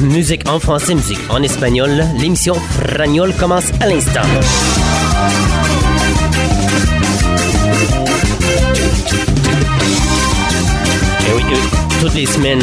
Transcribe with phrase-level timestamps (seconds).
[0.00, 1.90] Musique en français, musique en espagnol.
[2.18, 4.22] L'émission Fragnol commence à l'instant.
[11.20, 11.56] Et eh oui, euh,
[12.00, 12.62] toutes les semaines,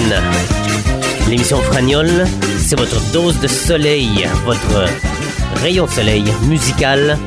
[1.30, 2.26] l'émission Fragnol,
[2.58, 4.90] c'est votre dose de soleil, votre
[5.62, 7.20] rayon de soleil musical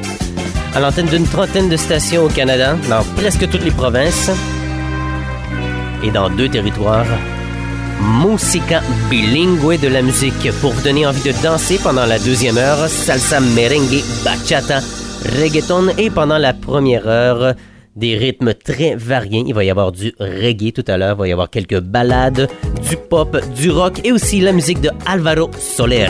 [0.74, 4.32] à l'antenne d'une trentaine de stations au Canada, dans presque toutes les provinces
[6.02, 7.06] et dans deux territoires.
[8.00, 12.88] Musica bilingue de la musique pour vous donner envie de danser pendant la deuxième heure,
[12.88, 14.80] salsa, merengue, bachata,
[15.40, 17.54] reggaeton et pendant la première heure,
[17.96, 19.44] des rythmes très variés.
[19.46, 22.48] Il va y avoir du reggae tout à l'heure, il va y avoir quelques ballades,
[22.88, 26.08] du pop, du rock et aussi la musique de Alvaro Soler.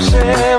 [0.00, 0.57] crashing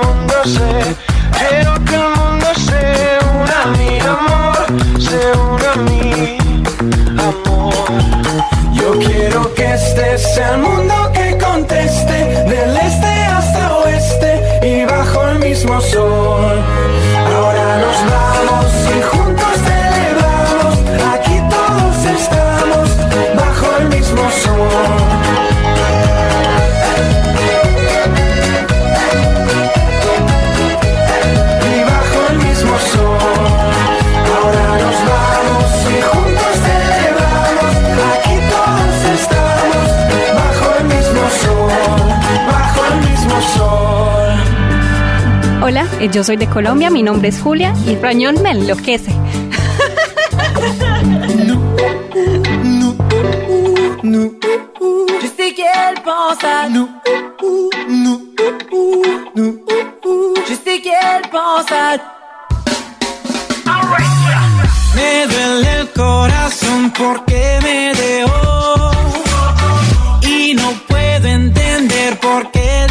[46.08, 49.12] yo soy de Colombia, mi nombre es Julia y Frañol me enloquece.
[55.22, 56.88] Je sais qu'elle pense à nous.
[60.48, 61.96] Je sais qu'elle pense à
[64.94, 68.90] Me duele el corazón porque me dejó
[70.22, 72.86] y no puedo entender por qué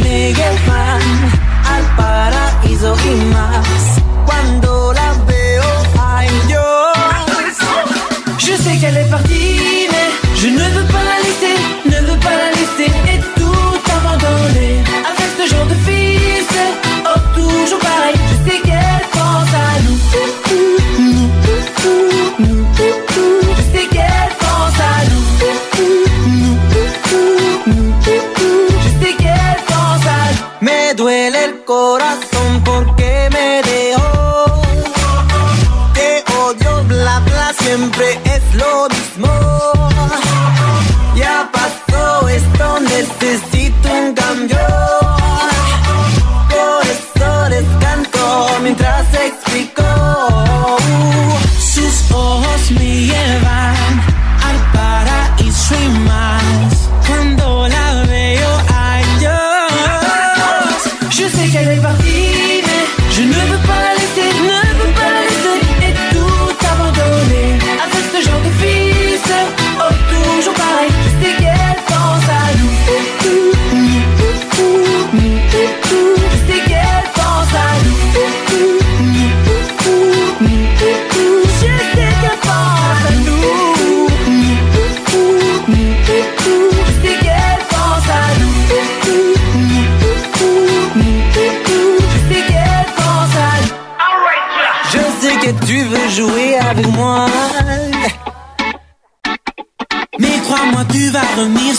[0.00, 1.02] me llevan
[1.74, 4.00] al paraíso y más.
[4.24, 5.64] Cuando la veo,
[5.98, 6.92] ay yo.
[8.38, 9.55] Je sais qu'elle est partie,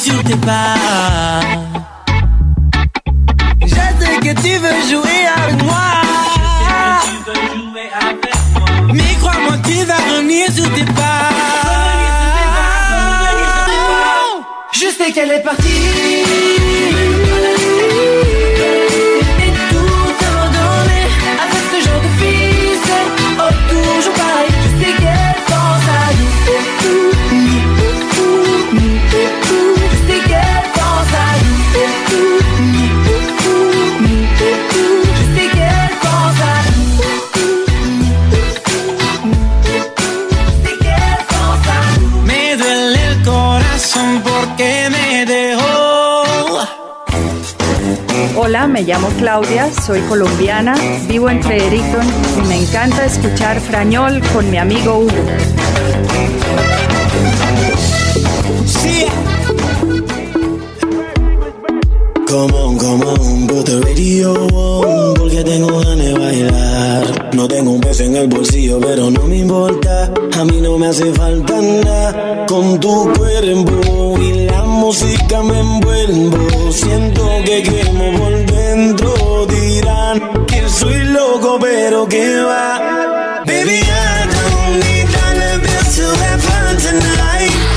[0.05, 1.26] you goodbye.
[48.77, 50.75] Me llamo Claudia, soy colombiana,
[51.07, 52.05] vivo en Fredericton
[52.37, 55.15] y me encanta escuchar Frañol con mi amigo Hugo.
[58.67, 59.05] Sí.
[62.27, 67.29] Come on, come on, put the radio on, porque tengo ganas de bailar.
[67.33, 70.13] No tengo un peso en el bolsillo, pero no me importa.
[70.39, 76.71] A mí no me hace falta nada con tu cuerpo y la música me envuelvo.
[76.71, 78.46] Siento que quemo por
[78.77, 79.45] dentro.
[79.47, 83.43] Dirán que soy loco, pero que va.
[83.45, 85.07] Baby, I don't need
[85.63, 87.76] bills to have fun tonight.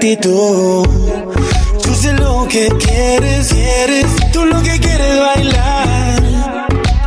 [0.00, 0.82] Tú
[1.94, 4.06] sé lo que quieres, quieres.
[4.32, 6.22] Tú lo que quieres bailar.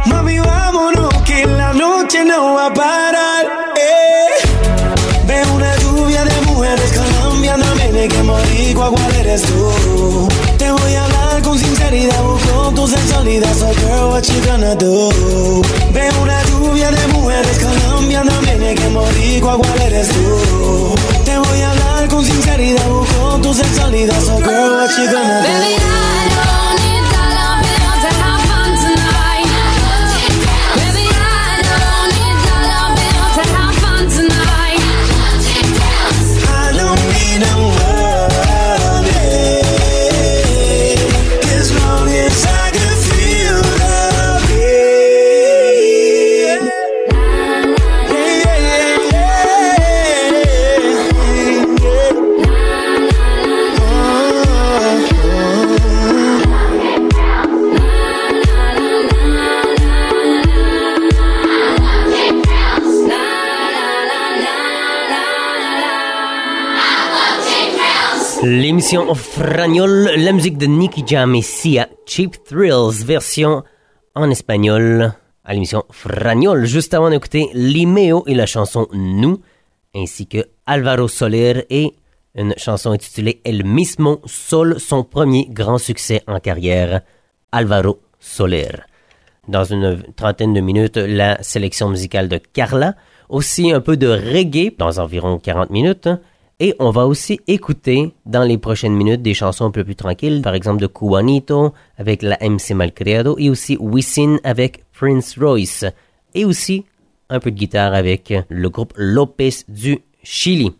[0.06, 3.46] Mami, vámonos, que la noche no va a parar.
[3.78, 5.26] Eh.
[5.26, 10.28] Veo una lluvia de mujeres colombianas, me que boricua, ¿cuál eres tú?
[10.60, 15.10] Te voy a hablar con sinceridad, busco tu sensualidad, so girl, what you gonna do?
[15.92, 20.93] Veo una lluvia de mujeres colombianas, me que boricua, ¿cuál eres tú?
[22.08, 26.63] Con sinceridad, busco tu sensualidad, so girl, what you gonna do?
[68.94, 73.64] L'émission Fragnol, la musique de Nicky Jam et Sia, Cheap Thrills, version
[74.14, 76.66] en espagnol à l'émission Fragnol.
[76.66, 79.42] Juste avant d'écouter Limeo et la chanson Nous,
[79.96, 81.94] ainsi que Alvaro Soler et
[82.36, 87.02] une chanson intitulée El Mismo Sol, son premier grand succès en carrière,
[87.52, 88.74] Alvaro Soler.
[89.48, 92.94] Dans une trentaine de minutes, la sélection musicale de Carla,
[93.28, 96.10] aussi un peu de reggae dans environ 40 minutes,
[96.60, 100.42] et on va aussi écouter dans les prochaines minutes des chansons un peu plus tranquilles,
[100.42, 105.86] par exemple de Cubanito avec la MC Malcriado et aussi Wisin avec Prince Royce
[106.34, 106.86] et aussi
[107.30, 110.72] un peu de guitare avec le groupe Lopez du Chili.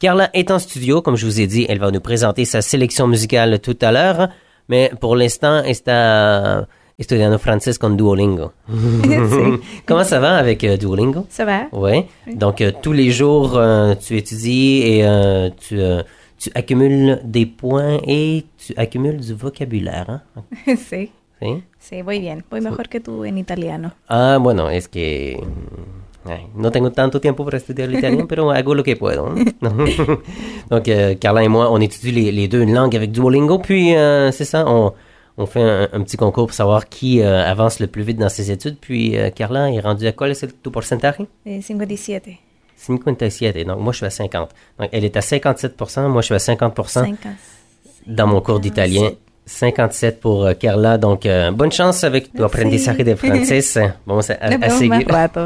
[0.00, 3.06] Carla est en studio, comme je vous ai dit, elle va nous présenter sa sélection
[3.06, 4.28] musicale tout à l'heure,
[4.68, 6.66] mais pour l'instant, está,
[6.98, 8.52] estudiando francés con Duolingo.
[9.86, 11.26] Comment ça va avec euh, Duolingo?
[11.30, 11.68] Ça va?
[11.72, 12.06] Oui.
[12.26, 15.04] Donc, euh, tous les jours, euh, tu étudies et
[15.56, 15.78] tu,
[16.38, 20.10] tu accumules des points et tu accumules du vocabulaire.
[20.10, 20.22] Hein?
[20.76, 21.62] sí, ¿Sí?
[21.78, 22.42] sí, voy bien.
[22.50, 23.92] Voy mejor que tú en italiano.
[24.08, 28.74] Ah, bueno, es que mm, ay, no tengo tanto tiempo para estudiar l'italien, pero hago
[28.74, 29.36] lo que puedo.
[30.68, 30.90] Donc,
[31.20, 33.90] Carla et moi, on étudie les, les deux langues avec Duolingo, puis
[34.32, 34.94] c'est ça, on,
[35.38, 38.28] on fait un, un petit concours pour savoir qui euh, avance le plus vite dans
[38.28, 38.76] ses études.
[38.80, 41.16] Puis euh, Carla est rendue à quoi, c'est tu porcentaje?
[41.46, 42.24] Eh, 57.
[42.76, 44.50] 57, donc moi je suis à 50.
[44.78, 47.16] Donc elle est à 57%, moi je suis à 50% 50.
[48.06, 49.10] dans mon cours d'italien.
[49.46, 53.62] 57 pour euh, Carla, donc euh, bonne chance avec tu aprendizaje de français.
[54.06, 54.90] Vamos a, a- Nos a vemos seguir.
[54.90, 55.40] más rato.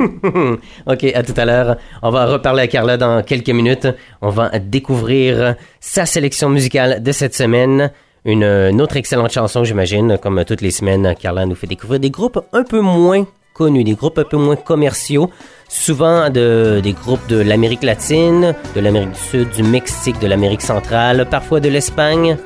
[0.86, 1.76] ok, à tout à l'heure.
[2.02, 3.86] On va reparler à Carla dans quelques minutes.
[4.20, 7.92] On va découvrir sa sélection musicale de cette semaine.
[8.24, 10.16] Une, une autre excellente chanson, j'imagine.
[10.22, 13.94] Comme toutes les semaines, Carla nous fait découvrir des groupes un peu moins connus, des
[13.94, 15.30] groupes un peu moins commerciaux.
[15.68, 20.62] Souvent de, des groupes de l'Amérique latine, de l'Amérique du Sud, du Mexique, de l'Amérique
[20.62, 22.36] centrale, parfois de l'Espagne.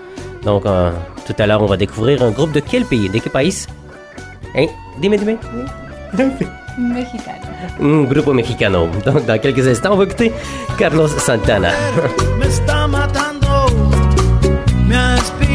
[0.44, 0.92] Donc, euh,
[1.26, 3.08] tout à l'heure, on va découvrir un groupe de quel pays?
[3.08, 3.66] De quel pays?
[4.56, 4.66] Hein?
[5.00, 5.36] Dime, dime.
[6.78, 7.46] Mexicano.
[7.80, 8.88] Un grupo mexicano.
[9.04, 10.30] Donc, dans quelques instants, on va écouter
[10.78, 11.70] Carlos Santana.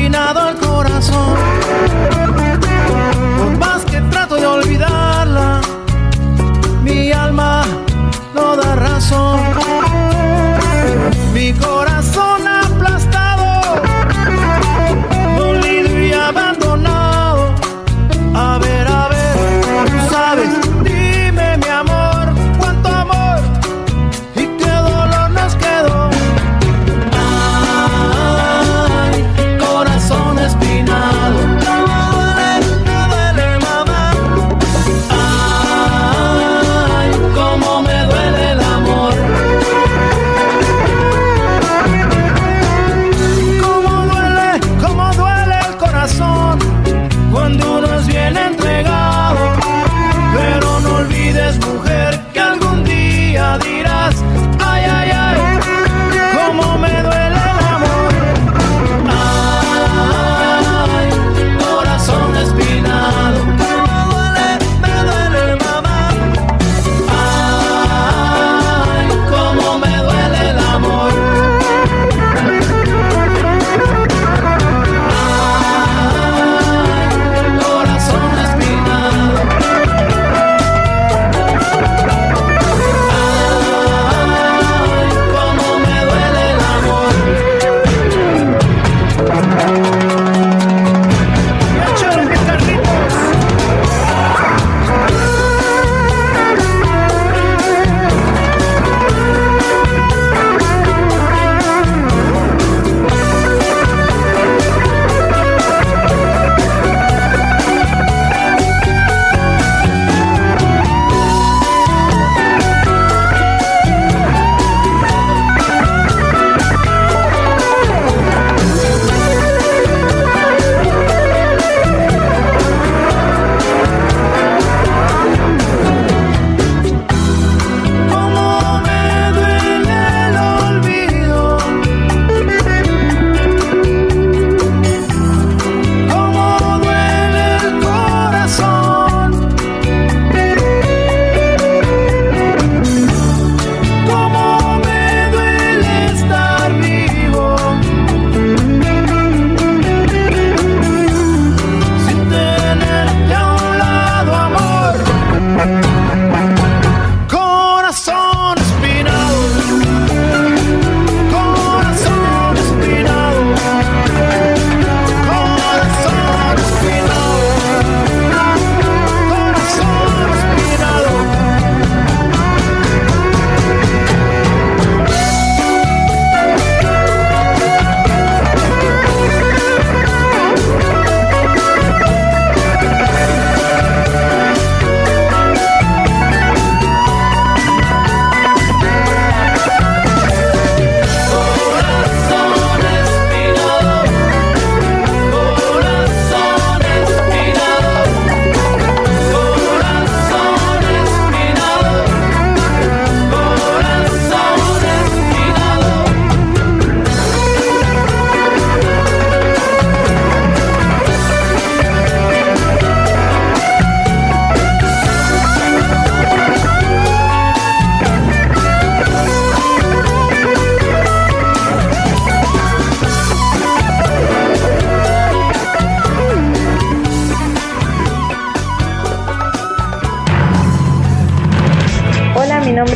[0.02, 1.51] asesinado al corazón.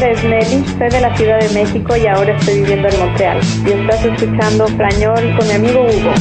[0.06, 3.40] Nombre es Nelly, soy de la Ciudad de México y ahora estoy viviendo en Montreal.
[3.66, 6.14] Y estás escuchando Frañol con mi amigo Hugo.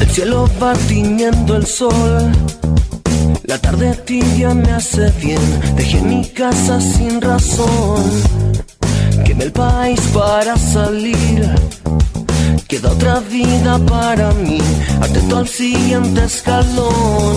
[0.00, 2.55] El cielo va tiñendo el sol.
[3.46, 5.40] La tarde tibia me hace bien.
[5.76, 8.02] Dejé mi casa sin razón.
[9.24, 11.48] Quemé el país para salir.
[12.66, 14.58] Queda otra vida para mí.
[15.00, 17.36] Atento al siguiente escalón.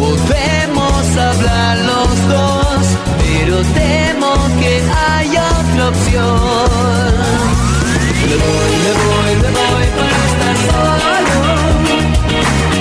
[0.00, 2.84] Podemos hablar los dos,
[3.20, 7.14] pero temo que haya otra opción.
[8.28, 11.34] Me voy, me voy, me voy para estar solo.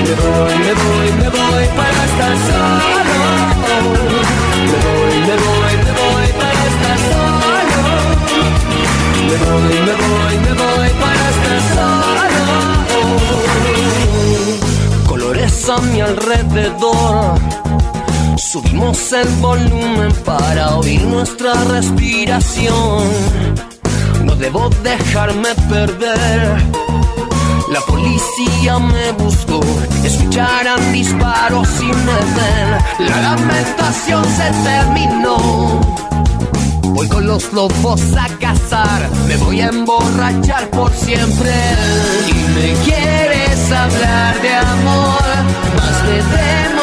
[0.05, 3.15] Me voy, me voy, me voy para estar solo.
[4.69, 7.67] Me voy, me voy, me voy para estar solo.
[9.27, 12.43] Me voy, me voy, me voy para estar solo.
[15.07, 17.39] Colores a mi alrededor.
[18.37, 23.03] Subimos el volumen para oír nuestra respiración.
[24.23, 26.57] No debo dejarme perder.
[27.73, 29.59] La policía me buscó,
[30.03, 33.09] escucharán disparos y me ven.
[33.09, 35.81] La lamentación se terminó.
[36.83, 41.51] Voy con los lobos a cazar, me voy a emborrachar por siempre.
[42.27, 45.23] Y me quieres hablar de amor,
[45.75, 46.82] más temo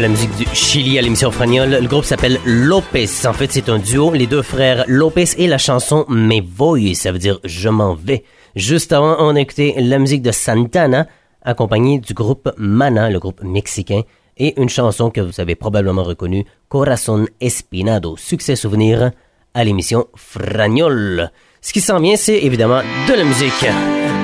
[0.00, 1.70] la musique du Chili à l'émission Fragnol.
[1.70, 3.08] Le groupe s'appelle Lopez.
[3.26, 7.10] En fait, c'est un duo, les deux frères Lopez et la chanson Me Voy, ça
[7.10, 8.22] veut dire je m'en vais.
[8.54, 11.08] Juste avant, on a écouté la musique de Santana,
[11.42, 14.02] accompagnée du groupe Mana, le groupe mexicain,
[14.36, 19.10] et une chanson que vous avez probablement reconnue, Corazon Espinado, succès souvenir
[19.54, 21.32] à l'émission Fragnol.
[21.60, 23.66] Ce qui s'en vient, c'est évidemment de la musique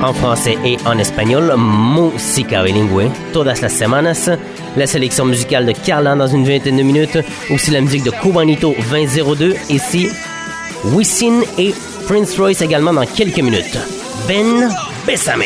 [0.03, 4.31] en français et en espagnol, música bilingüe, todas las semanas,
[4.77, 7.19] la sélection musicale de Carla dans une vingtaine de minutes,
[7.51, 10.09] aussi la musique de Cubanito 2002, ici
[10.85, 11.75] Wisin et
[12.07, 13.79] Prince Royce également dans quelques minutes.
[14.29, 14.69] Ben
[15.07, 15.45] Bésame.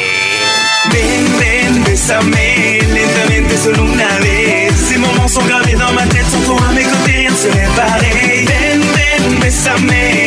[0.90, 4.70] Ven, bésame lentamente solo una vez.
[4.76, 4.96] Ces
[5.76, 8.46] dans ma tête, sans toi à mes côtés, rien.
[8.46, 10.17] Ven, ven, bésame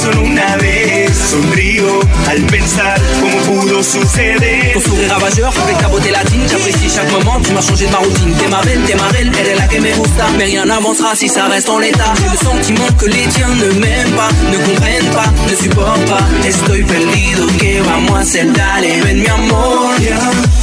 [0.00, 1.10] solo una vez.
[1.30, 4.72] Sonrío al pensar cómo pudo suceder.
[4.74, 7.98] Ton sourire ravageur avec ta beauté latine J'apprécie chaque moment, tu m'as changé de ma
[7.98, 8.32] routine.
[8.38, 10.26] T'es ma belle, t'es ma belle, elle est la que me gusta.
[10.38, 12.12] Mais rien n'avancera si ça reste en l'état.
[12.16, 16.26] J'ai le sentiment que les tiens ne m'aiment pas Ne comprennent pas, ne supportent pas.
[16.46, 19.90] Estoy perdido, que vamos a hacer Dale, ven mi amor.
[19.98, 20.16] Viens,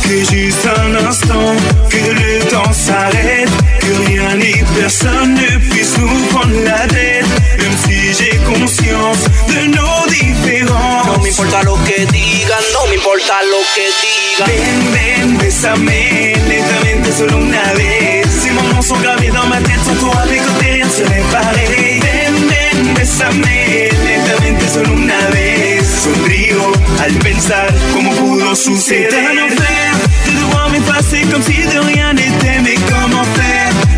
[0.04, 1.56] que juste un instant,
[1.90, 7.26] que le temps s'arrête, que rien ni personne ne puisse nous prendre la tête,
[7.60, 7.78] même
[8.18, 11.06] j'ai conscience de nos différences.
[11.06, 16.34] No me importa lo que digan, no me importa lo que digan Ven, ven, bésame
[16.48, 18.26] lentamente solo una vez.
[18.42, 22.00] Ces moments sont gravés dans ma tête, sans toi mes côtés rien serait pareil.
[22.00, 25.84] Ven, ven, bésame lentamente solo una vez.
[26.04, 26.72] Sonrío
[27.04, 29.10] al pensar cómo pudo suceder.
[29.12, 29.94] C'est un enfer
[30.26, 33.24] de devoir m'effacer comme si de rien n'était, mais comment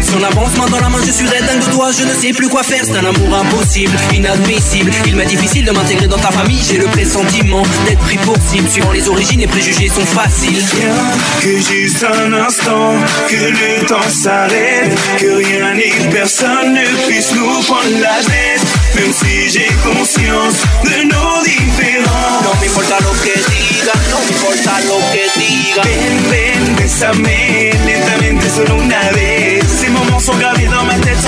[0.10, 0.20] faire?
[0.20, 2.50] Son avance main dans la main, je suis dingue de toi, je ne sais plus
[2.50, 4.92] quoi faire, c'est un amour impossible, inadmissible.
[5.06, 8.70] Il m'est difficile de m'intégrer dans ta famille, j'ai le pressentiment d'être pris pour cible.
[8.70, 10.64] Suivant les origines, les préjugés sont faciles.
[10.76, 10.96] Viens,
[11.42, 12.94] que juste un instant,
[13.30, 19.14] que le temps s'arrête, que rien ni personne ne puisse nous prendre la tête, même
[19.14, 22.44] si j'ai conscience de nos différences.
[22.44, 25.84] No me importa lo que digan, no me importa lo que digan.
[25.84, 29.49] Ven, ven, bésame lentamente solo una vez.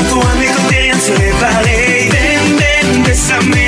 [0.10, 2.10] Tu amigo te se vale.
[2.12, 3.61] Ven, ven, bésame.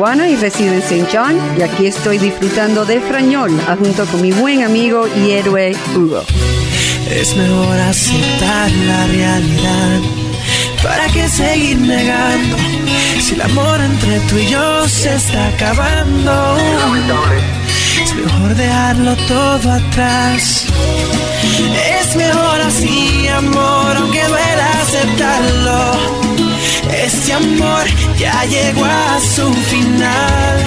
[0.00, 1.08] Cubana y resido en St.
[1.12, 6.24] John y aquí estoy disfrutando de Frañol junto con mi buen amigo y héroe Hugo.
[7.10, 10.00] Es mejor aceptar la realidad.
[10.82, 12.56] ¿Para qué seguir negando?
[13.20, 16.56] Si el amor entre tú y yo se está acabando.
[18.02, 20.64] Es mejor dejarlo todo atrás.
[22.00, 24.79] Es mejor así, amor, aunque duela
[28.20, 30.58] ya llegó a su final.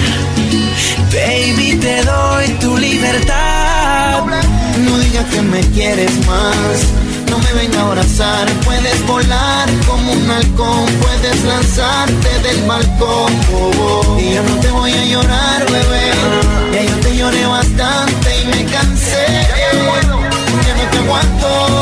[1.12, 4.24] Baby, te doy tu libertad.
[4.84, 6.76] No digas que me quieres más.
[7.30, 8.48] No me venga a abrazar.
[8.64, 10.86] Puedes volar como un halcón.
[11.00, 13.32] Puedes lanzarte del balcón.
[14.18, 16.10] Y yo no te voy a llorar, bebé.
[16.72, 19.26] Ya yo te lloré bastante y me cansé.
[20.66, 21.73] Ya no te aguanto.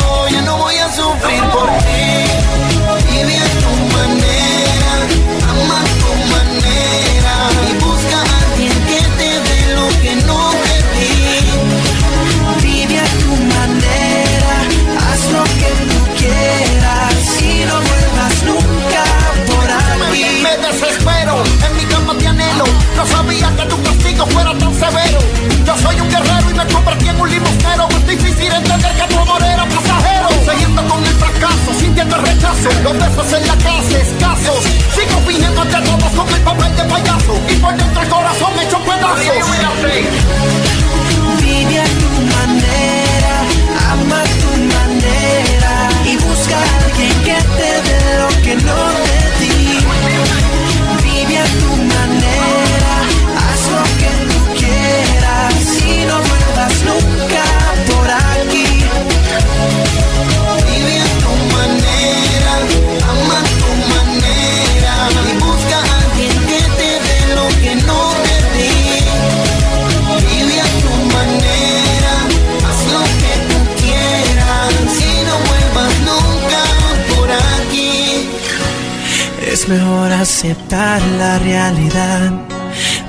[80.42, 82.32] Aceptar la realidad.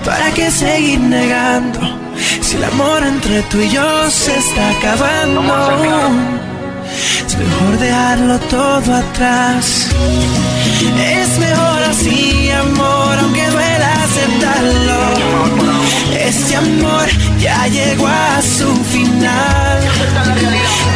[0.05, 1.79] ¿Para qué seguir negando?
[2.41, 5.41] Si el amor entre tú y yo se está acabando.
[7.25, 9.87] Es mejor dejarlo todo atrás.
[10.99, 15.01] Es mejor así, amor, aunque duela aceptarlo.
[16.15, 17.07] Este amor
[17.39, 19.79] ya llegó a su final.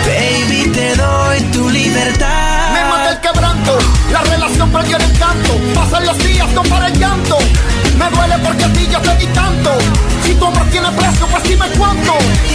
[0.05, 2.36] Baby, te doy tu libertad.
[4.11, 5.51] La relación perdió el encanto.
[5.75, 7.37] Pasan los días, no para el llanto.
[7.97, 9.77] Me duele porque a ti yo te di tanto.
[10.23, 12.13] Si tu amor tiene precio, pues dime cuánto.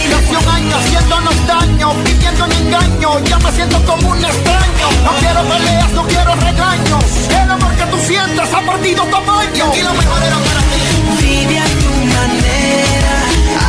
[0.09, 3.19] Casi un año haciéndonos daño, viviendo en engaño.
[3.25, 4.87] Ya me siento como un extraño.
[5.05, 7.05] No quiero peleas, no quiero regaños.
[7.29, 9.71] El amor que tú sientes ha perdido tamaño.
[9.75, 10.81] Y lo mejor era para ti.
[11.21, 13.15] Vive a tu manera,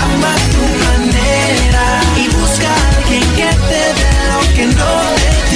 [0.03, 1.85] ama a tu manera.
[2.17, 4.91] Y busca a alguien que te dé lo que no
[5.51, 5.54] te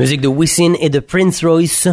[0.00, 1.86] Musique de Wisin et de Prince Royce.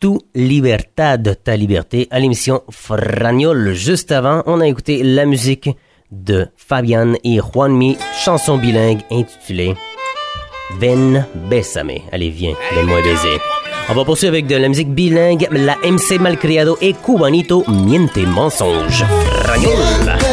[0.00, 3.74] Tout libertad, ta liberté, à l'émission Fragnol.
[3.74, 5.70] Juste avant, on a écouté la musique
[6.10, 9.76] de Fabian et Juanmi, chanson bilingue intitulée
[10.80, 11.92] Ven Bésame.
[12.10, 13.38] Allez, viens, donne-moi baiser.
[13.88, 19.04] On va poursuivre avec de la musique bilingue, la MC Malcriado et Cubanito Miente Mensonge.
[19.44, 20.23] Fragnol.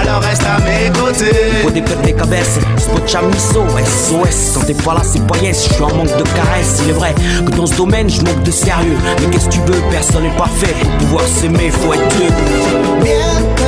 [0.00, 1.62] Alors reste à mes côtés.
[1.62, 4.54] Faut des cabesses, spot chamiso, SOS.
[4.54, 6.80] Quand t'es pas là, c'est poyesse, je suis en manque de caresses.
[6.84, 8.96] Il est vrai que dans ce domaine, je manque de sérieux.
[9.20, 10.74] Mais qu'est-ce que tu veux, personne n'est parfait.
[10.80, 13.04] Pour pouvoir s'aimer, faut être deux.
[13.04, 13.62] Miente,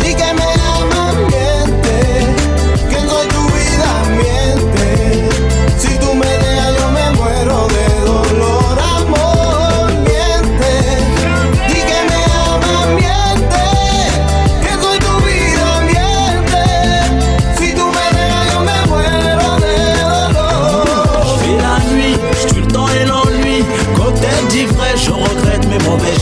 [0.00, 0.31] di que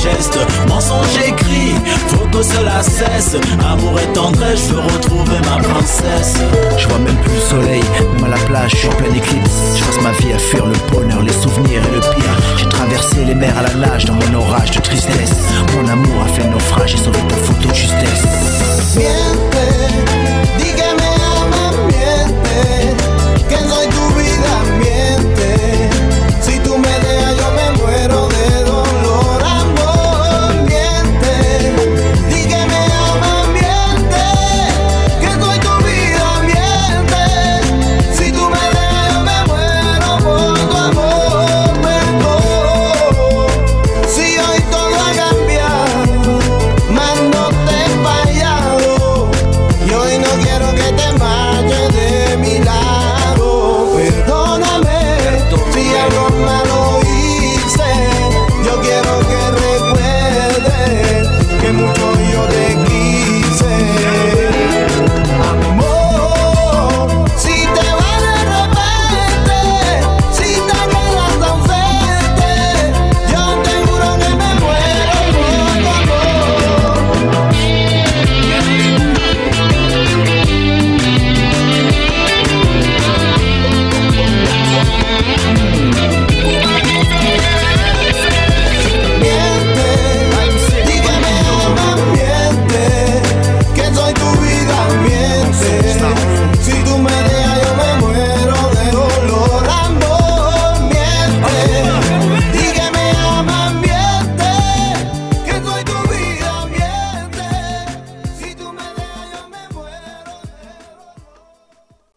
[0.02, 1.74] gestes, mensonges écrits,
[2.08, 3.36] faut que cela cesse.
[3.70, 6.36] Amour et tendresse, je veux retrouver ma princesse.
[6.76, 7.82] Je vois même plus le soleil,
[8.14, 9.50] même à la plage, je suis en pleine éclipse.
[9.76, 12.36] Je passe ma vie à fuir le bonheur, les souvenirs et le pire.
[12.56, 15.36] J'ai traversé les mers à la nage dans mon orage de tristesse.
[15.76, 18.24] Mon amour a fait naufrage et sauvé ta photo de justesse.